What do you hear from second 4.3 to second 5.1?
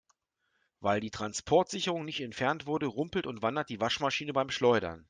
beim Schleudern.